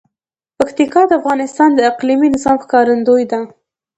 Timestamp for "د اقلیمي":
1.75-2.27